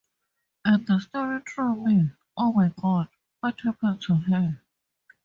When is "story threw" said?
0.99-1.75